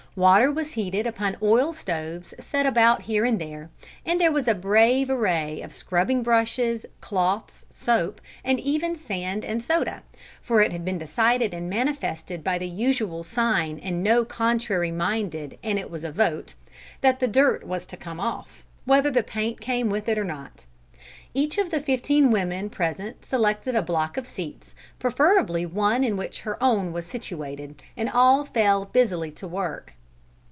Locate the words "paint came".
19.23-19.89